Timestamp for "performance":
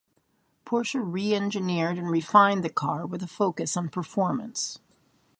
3.89-4.79